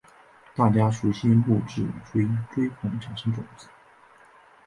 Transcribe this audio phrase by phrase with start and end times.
[0.55, 3.67] 大家熟悉木质锥锥孔产生种子。